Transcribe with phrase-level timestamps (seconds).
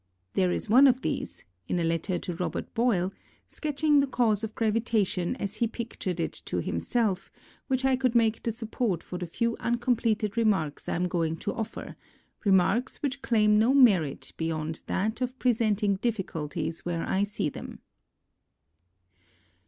[0.33, 3.13] There is one of these, in a letter to Robert Boyle,*
[3.45, 7.29] sketching the cause of gravitation as he pictured it to himself,
[7.67, 11.53] which I would make the support for the few uncompleted remarks I am going to
[11.53, 11.95] offer—
[12.45, 17.77] remarks which claim no merit beyond that of presenting difficulties where I see them.